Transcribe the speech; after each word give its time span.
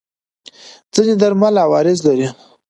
ځینې 0.93 1.13
درمل 1.21 1.55
عوارض 1.65 1.99
لري. 2.07 2.27